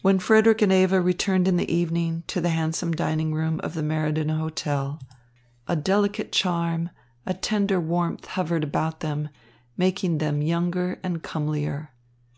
[0.00, 3.82] When Frederick and Eva returned in the evening, to the handsome dining room of the
[3.82, 4.98] Meriden Hotel,
[5.68, 6.88] a delicate charm,
[7.26, 9.28] a tender warmth hovered about them,
[9.76, 11.90] making them younger and comelier.